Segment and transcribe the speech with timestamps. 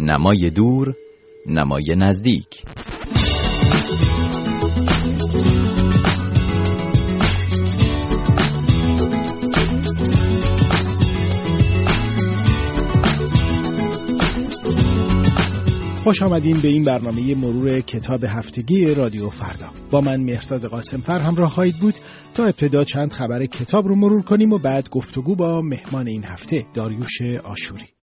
[0.00, 0.94] نمای دور
[1.46, 2.62] نمای نزدیک.
[16.04, 19.66] خوش آمدین به این برنامه مرور کتاب هفتگی رادیو فردا.
[19.90, 21.94] با من مهرداد قاسم فر همراه خواهید بود
[22.34, 26.66] تا ابتدا چند خبر کتاب رو مرور کنیم و بعد گفتگو با مهمان این هفته
[26.74, 27.99] داریوش آشوری.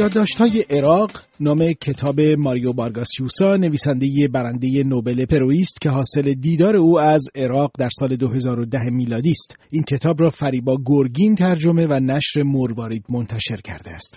[0.00, 7.24] یادداشت‌های عراق نام کتاب ماریو بارگاسیوسا نویسنده برنده نوبل پرویست که حاصل دیدار او از
[7.34, 9.56] عراق در سال 2010 میلادی است.
[9.70, 14.16] این کتاب را فریبا گرگین ترجمه و نشر مروارید منتشر کرده است.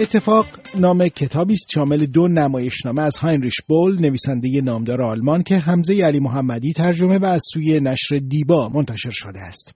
[0.00, 0.46] اتفاق
[0.78, 6.20] نام کتابی است شامل دو نمایشنامه از هاینریش بول نویسنده نامدار آلمان که حمزه علی
[6.20, 9.74] محمدی ترجمه و از سوی نشر دیبا منتشر شده است.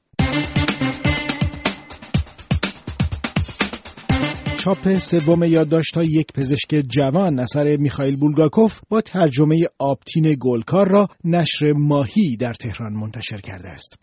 [4.67, 11.73] چاپ سوم یادداشت‌های یک پزشک جوان اثر میخائیل بولگاکوف با ترجمه آبتین گلکار را نشر
[11.77, 13.97] ماهی در تهران منتشر کرده است.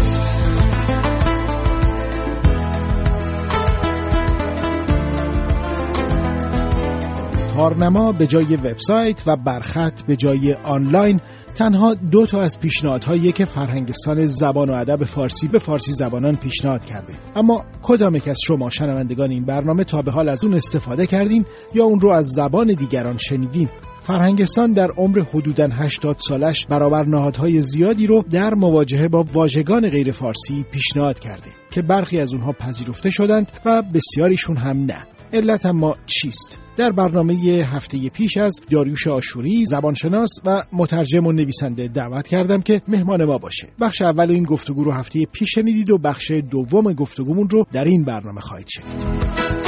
[7.64, 11.20] تارنما به جای وبسایت و برخط به جای آنلاین
[11.56, 16.86] تنها دو تا از پیشنهادهایی که فرهنگستان زبان و ادب فارسی به فارسی زبانان پیشنهاد
[16.86, 17.14] کرده.
[17.36, 21.46] اما کدام یک از شما شنوندگان این برنامه تا به حال از اون استفاده کردین
[21.74, 23.70] یا اون رو از زبان دیگران شنیدین؟
[24.02, 30.12] فرهنگستان در عمر حدوداً 80 سالش برابر نهادهای زیادی رو در مواجهه با واژگان غیر
[30.12, 35.04] فارسی پیشنهاد کرده که برخی از اونها پذیرفته شدند و بسیاریشون هم نه.
[35.34, 37.34] علت ما چیست؟ در برنامه
[37.74, 43.38] هفته پیش از داریوش آشوری زبانشناس و مترجم و نویسنده دعوت کردم که مهمان ما
[43.38, 47.86] باشه بخش اول این گفتگو رو هفته پیش شنیدید و بخش دوم گفتگومون رو در
[47.86, 49.63] این برنامه خواهید شنید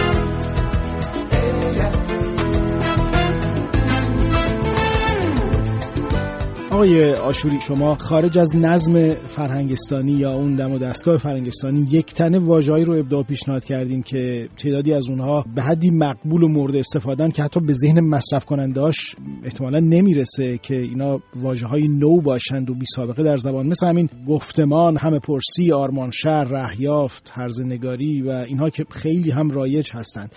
[6.75, 12.40] آقای آشوری شما خارج از نظم فرهنگستانی یا اون دم و دستگاه فرهنگستانی یک تنه
[12.40, 17.30] واژه‌ای رو ابداع پیشنهاد کردیم که تعدادی از اونها به حدی مقبول و مورد استفادن
[17.30, 22.75] که حتی به ذهن مصرف کنندهاش احتمالا نمی‌رسه که اینا واژه های نو باشند و
[22.75, 23.68] بی سابقه در زبان.
[23.68, 29.92] مثل همین گفتمان همه پرسی آرمان شهر رهیافت نگاری و اینها که خیلی هم رایج
[29.94, 30.36] هستند.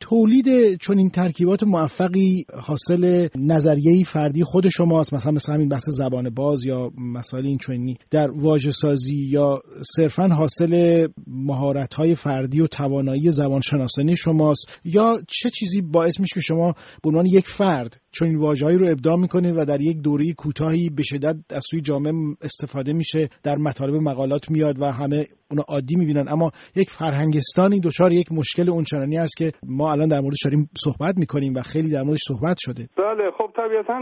[0.00, 5.14] تولید چون این ترکیبات موفقی حاصل نظریه فردی خود شماست.
[5.14, 9.62] مثلا مثل همین بحث زبان باز یا مسائل این چنینی در واژه سازی یا
[9.96, 16.34] صرفا حاصل مهارت های فردی و توانایی زبان شناسانی شماست یا چه چیزی باعث میشه
[16.34, 16.72] که شما
[17.02, 20.90] به عنوان یک فرد چون این واژه‌ای رو ابداع می‌کنید و در یک دوره کوتاهی
[20.96, 22.12] به شدت از سوی جامعه
[22.42, 26.28] استفاده میشه در مطالب مقالات میاد و همه اونو عادی می‌بینن.
[26.28, 31.14] اما یک فرهنگستانی دچار یک مشکل اونچنانی است که ما الان در موردش داریم صحبت
[31.18, 32.88] می‌کنیم و خیلی در موردش صحبت شده.
[32.98, 33.98] بله خب طبیعتا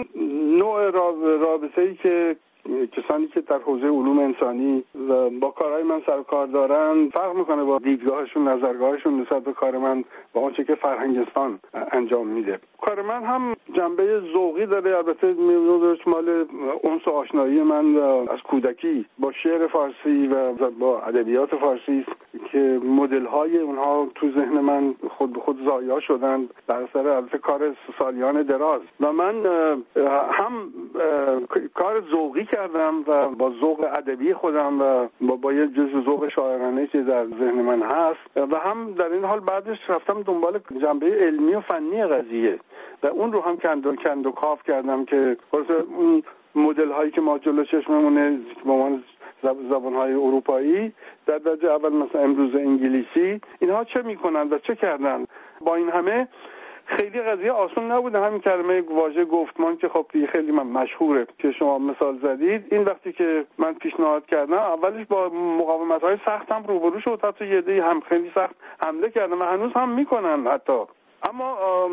[0.58, 0.90] نوع
[1.40, 2.36] رابطه ای که
[2.92, 7.64] کسانی که در حوزه علوم انسانی و با کارهای من سر کار دارن فرق می‌کنه
[7.64, 11.58] با دیدگاهشون نظرگاهشون نسبت به کار من با آنچه که فرهنگستان
[11.92, 12.58] انجام میده.
[12.82, 14.96] کار من هم جنبه ذوقی داره.
[14.96, 16.44] البته میدونش مال
[16.82, 17.96] اونس آشنایی من
[18.28, 22.06] از کودکی با شعر فارسی و با ادبیات فارسی
[22.52, 27.38] که مدل های اونها تو ذهن من خود به خود زایا شدن در اثر البته
[27.38, 28.80] کار سالیان دراز.
[29.00, 29.34] و من
[30.30, 30.52] هم
[31.74, 36.86] کار ذوقی کردم و با ذوق ادبی خودم و با, با یه جز ذوق شاعرانه
[36.86, 38.52] که در ذهن من هست.
[38.52, 42.58] و هم در این حال بعدش رفتم دنبال جنبه علمی و فنی قضیه.
[43.02, 45.36] و اون رو هم کند کند و کاف کردم که
[45.98, 46.22] اون
[46.54, 49.02] مدل هایی که ما جلو چشممونه به عنوان
[49.42, 50.92] زبان های اروپایی
[51.26, 55.26] در درجه اول مثلا امروز انگلیسی اینها چه می‌کنند و چه کردن؟
[55.60, 56.28] با این همه
[56.86, 58.20] خیلی قضیه آسون نبوده.
[58.20, 62.66] همین کلمه واژه گفتمان که خب دیگه خیلی من مشهوره که شما مثال زدید.
[62.70, 67.20] این وقتی که من پیشنهاد کردم اولش با مقاومت های سخت هم روبرو شد.
[67.24, 68.54] حتی یه هم خیلی سخت
[68.84, 70.82] حمله کردم و هنوز هم می‌کنن حتی.
[71.30, 71.88] اما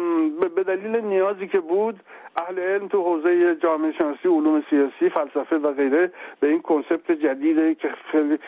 [0.55, 1.99] به دلیل نیازی که بود
[2.37, 7.75] اهل علم تو حوزه جامعه شناسی علوم سیاسی فلسفه و غیره به این کنسپت جدیده
[7.75, 8.39] که خیلی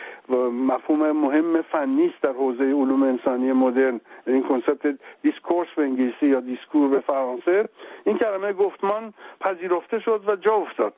[0.52, 6.40] مفهوم مهم فنی است در حوزه علوم انسانی مدرن این concept discourse به انگلیسی یا
[6.40, 7.68] discours به فرانسه
[8.04, 10.94] این کلمه گفتمان پذیرفته شد و جا افتاد.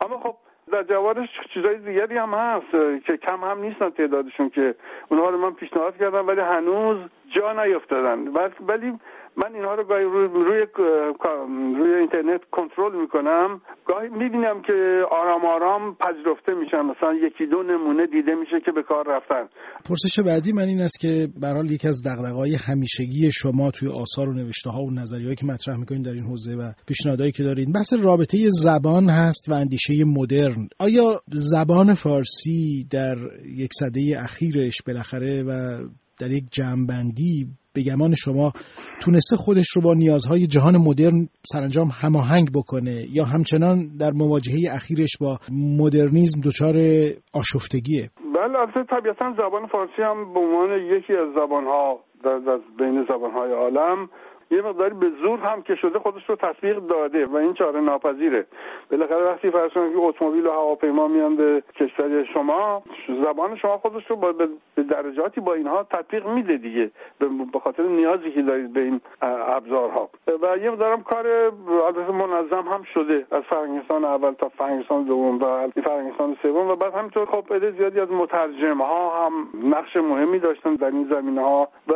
[0.00, 0.34] اما خب
[0.72, 2.70] در جوارش چیزای دیگری هم هست
[3.06, 4.74] که کم هم نیستن تعدادشون که
[5.08, 6.98] اونها رو من پیشنهاد کردم ولی هنوز
[7.34, 8.28] جا نیفتادن
[8.68, 8.92] ولی
[9.36, 10.04] من اینها رو روی
[10.44, 10.66] روی,
[11.78, 13.60] روی اینترنت کنترل می‌کنم.
[13.86, 16.82] گاهی می‌بینم که آرام آرام پذیرفته میشن.
[16.82, 19.48] مثلا یکی دو نمونه دیده میشه که به کار رفتن.
[19.88, 24.32] پرسش بعدی من این است که برحال یکی از دغدغه‌های همیشگی شما توی آثار و
[24.32, 27.92] نوشته ها و نظریهایی که مطرح می‌کنید در این حوزه و پیشنهادهایی که دارید بحث
[28.04, 30.68] رابطه زبان هست و اندیشه مدرن.
[30.80, 35.50] آیا زبان فارسی در یک سده اخیرش بالاخره و
[36.22, 38.52] در یک جمعبندی به گمان شما
[39.02, 41.18] تونسته خودش رو با نیازهای جهان مدرن
[41.52, 45.32] سرانجام هماهنگ بکنه یا همچنان در مواجهه اخیرش با
[45.82, 46.76] مدرنیزم دچار
[47.40, 48.04] آشفتگیه؟
[48.36, 52.38] بله البته طبیعتا زبان فارسی هم به عنوان یکی از زبانها در,
[52.78, 54.08] بین زبانهای عالم
[54.52, 58.46] یه مقداری به زور هم که شده خودش رو تطبیق داده و این چاره ناپذیره.
[58.90, 62.82] بالاخره وقتی فرض که اتومبیل و هواپیما میان به کشور شما
[63.24, 66.90] زبان شما خودش رو به درجاتی با اینها تطبیق میده دیگه.
[67.52, 70.10] به خاطر نیازی که دارید به این ابزارها.
[70.42, 71.26] و یه دارم کار
[71.86, 76.94] البته منظم هم شده از فرنگستان اول تا فرنگستان دوم و فرنگستان سوم و بعد
[76.94, 81.68] همینطور خب عده زیادی از مترجم ها هم نقش مهمی داشتن در این زمینه ها
[81.88, 81.92] و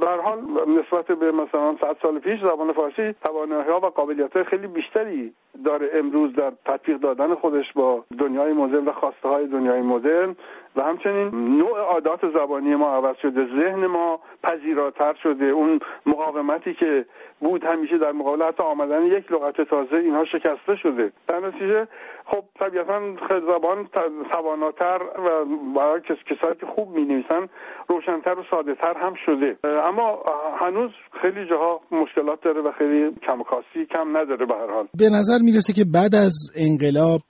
[0.00, 5.32] به حال نسبت به مثلا سال پیش زبان فارسی توانایی ها و قابلیت خیلی بیشتری
[5.64, 10.36] داره امروز در تطبیق دادن خودش با دنیای مدرن و خواسته های دنیای مدرن
[10.76, 15.44] و همچنین نوع عادات زبانی ما عوض شده ذهن ما پذیراتر شده.
[15.44, 17.06] اون مقاومتی که
[17.40, 21.12] بود همیشه در مقابل حتی آمدن یک لغت تازه اینها شکسته شده.
[21.28, 21.88] در نتیجه
[22.24, 23.00] خب طبیعتا
[23.46, 23.88] زبان
[24.32, 25.44] تواناتر و
[25.76, 27.48] برای کسایی که خوب می نویسن
[27.88, 29.56] روشنتر و ساده تر هم شده.
[29.64, 30.22] اما
[30.60, 30.90] هنوز
[31.22, 34.86] خیلی جاها مشکلات داره و خیلی کم کاسی کم نداره به هر حال.
[34.94, 37.22] به نظر می‌رسه که بعد از انقلاب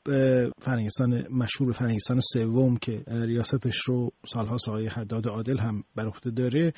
[0.58, 2.92] فرنگستان مشهور فرنگستان سوم که
[3.26, 6.72] ریاستش رو سالها آقای حداد عادل هم بر عهده داره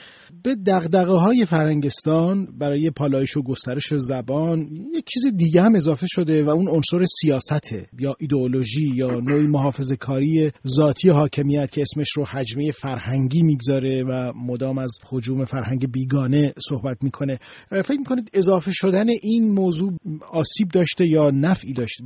[0.44, 4.58] به دغدغه های فرنگستان برای پالایش و گسترش زبان
[4.94, 9.96] یک چیز دیگه هم اضافه شده و اون عنصر سیاسته یا ایدئولوژی یا نوعی محافظه
[9.96, 16.52] کاری ذاتی حاکمیت که اسمش رو حجمه فرهنگی می‌گذاره و مدام از حجوم فرهنگ بیگانه
[16.68, 17.38] صحبت می‌کنه.
[17.80, 19.92] فکر می‌کنید اضافه شدن این موضوع
[20.30, 22.04] آسیب داشته یا نفعی داشته؟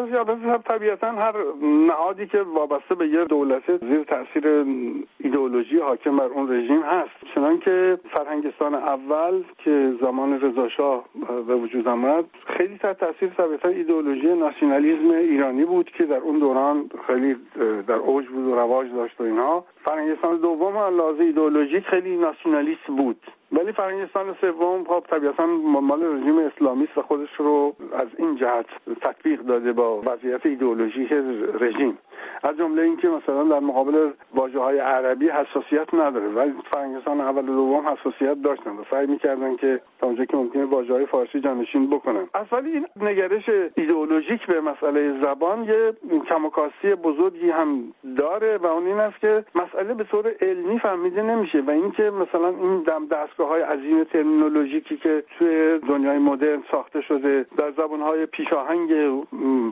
[0.00, 4.64] اساسی طبیعتا هر نهادی که وابسته به یه دولت زیر تاثیر
[5.18, 7.34] ایدئولوژی حاکم بر اون رژیم هست.
[7.34, 11.04] چنان که فرهنگستان اول که زمان رضاشاه
[11.46, 12.24] به وجود آمد
[12.56, 17.36] خیلی تحت تاثیر طبیعتا ایدئولوژی ناسیونالیسم ایرانی بود که در اون دوران خیلی
[17.86, 19.64] در اوج بود و رواج داشت و اینها.
[19.84, 23.26] فرهنگستان دوم لازم ایدئولوژیک خیلی ناسیونالیست بود.
[23.52, 28.66] ولی فرهنگستان سوم خب طبیعتا مال رژیم اسلامی و خودش رو از این جهت
[29.00, 31.12] تطبیق داده با وضعیت ایدئولوژیک
[31.60, 31.98] رژیم.
[32.42, 37.54] از جمله اینکه مثلا در مقابل واژه های عربی حساسیت نداره ولی فرنگستان اول و
[37.54, 41.90] دوم حساسیت داشتن و سعی می‌کردن که تا اونجا که ممکنه واژه های فارسی جانشین
[41.90, 42.28] بکنن.
[42.52, 45.92] ولی این نگرش ایدئولوژیک به مسئله زبان یه
[46.28, 51.60] کمکاسی بزرگی هم داره و اون این است که مسئله به طور علمی فهمیده نمیشه
[51.60, 57.46] و اینکه مثلا این دم دستگاه های عظیم ترمینولوژیکی که توی دنیای مدرن ساخته شده
[57.56, 58.90] در زبان های پیشاهنگ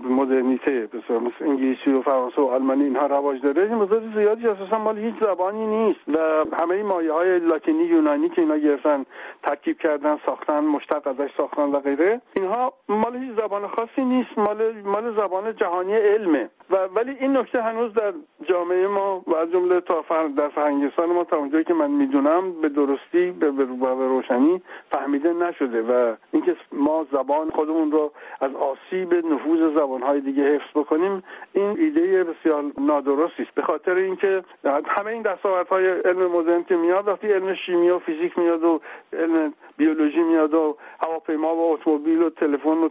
[0.08, 3.74] مدرنیته مثل انگلیسی و فرانسه و آلمانی اینها رواج داره.
[3.74, 8.56] مقدار زیادی اساسا مال هیچ زبانی نیست و همه مایه های لاتینی یونانی که اینا
[8.56, 9.04] گرفتن
[9.42, 14.38] ترکیب کردن ساختن مشتق ازش ساختن و غیره اینها مال هیچ زبان خاصی نیست.
[14.38, 16.50] مال مال زبان جهانی علمه.
[16.70, 18.12] و ولی این نکته هنوز در
[18.48, 20.04] جامعه ما و از جمله تا
[20.36, 25.82] در فرهنگستان ما تا اونجایی که من می‌دونم به درستی به, به روشنی فهمیده نشده
[25.82, 31.22] و اینکه ما زبان خودمون رو از آسیب نفوذ زبانهای دیگه حفظ بکنیم
[31.52, 33.54] این ایده بسیار نادرستی است.
[33.54, 34.44] به خاطر اینکه
[34.86, 38.80] همه این دستاوردهای علم مدرن که میاد وقتی علم شیمی و فیزیک میاد و
[39.12, 42.88] علم بیولوژی میاد و هواپیما و اتومبیل و تلفن و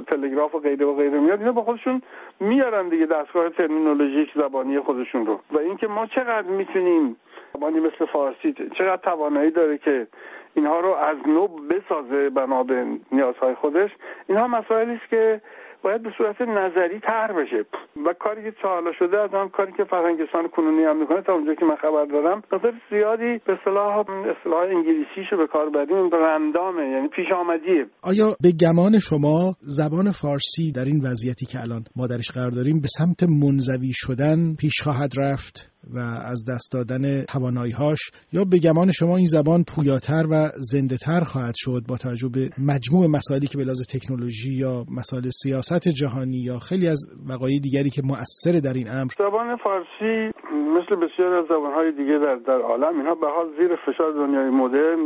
[0.00, 2.02] تلگراف و غیره و غیره میاد اینا با خودشون
[2.40, 5.40] میارن دیگه دستگاه ترمینولوژیک زبانی خودشون رو.
[5.52, 7.16] و اینکه ما چقدر می‌تونیم
[7.54, 10.06] زبانی مثل فارسی چقدر توانایی داره که
[10.54, 13.90] اینها رو از نو بسازه بنا به نیازهای خودش
[14.28, 15.40] اینها مسائلی است که
[15.84, 17.64] باید به صورت نظری طرح بشه.
[18.06, 21.54] و کاری که تا شده از آن کاری که فرهنگستان کنونی هم می‌کنه تا اونجا
[21.54, 26.10] که من خبر دارم نظر زیادی به اصطلاح اصطلاح انگلیسیشو به کار بردیم.
[26.10, 31.84] رندامه یعنی پیش آمدیه آیا به گمان شما زبان فارسی در این وضعیتی که الان
[31.96, 35.98] ما درش قرار داریم به سمت منزوی شدن پیش خواهد رفت؟ و
[36.32, 38.00] از دست دادن توانایی‌هاش
[38.32, 42.50] یا به گمان شما این زبان پویاتر و زنده تر خواهد شد با توجه به
[42.72, 47.00] مجموع مسائلی که به لحاظ تکنولوژی یا مسائل سیاست جهانی یا خیلی از
[47.30, 50.32] وقایع دیگری که مؤثر در این امر زبان فارسی
[50.76, 55.00] مثل بسیاری از زبانهای دیگه در در عالم اینها به حال زیر فشار دنیای مدرن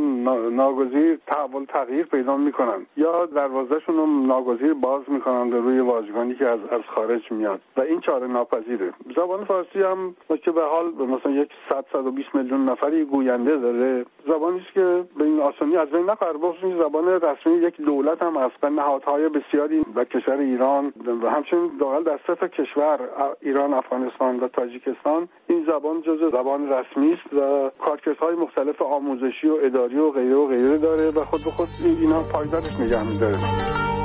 [0.54, 6.60] ناگزیر تحول تغییر پیدا می‌کنن یا دروازهشون رو ناگزیر باز می‌کنن روی واژگانی که از
[6.70, 8.92] از خارج میاد و این چاره ناپذیره.
[9.16, 14.04] زبان فارسی هم که به حال مثلا یک 100 120 میلیون نفری گوینده داره.
[14.26, 16.36] زبانی است که به این آسانی از بین نخواهد
[16.78, 22.02] زبان رسمی یک دولت هم است و نهادهای بسیاری و کشور ایران و همچنین داخل
[22.02, 22.98] در سه کشور
[23.40, 29.58] ایران افغانستان و تاجیکستان این زبان جز زبان رسمی است و کارکردهای مختلف آموزشی و
[29.62, 33.97] اداری و غیره و غیره داره و خود به خود اینا پایدارش نگه میداره.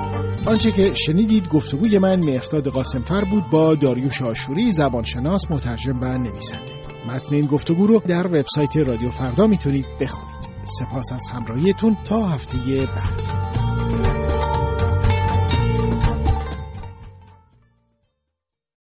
[0.46, 6.72] آنچه که شنیدید گفتگوی من مهرداد قاسمفر بود با داریوش آشوری زبانشناس مترجم و نویسنده.
[7.08, 10.44] متن این گفتگو رو در وبسایت رادیو فردا می‌تونید بخونید.
[10.64, 13.63] سپاس از همراهیتون تا هفته بعد.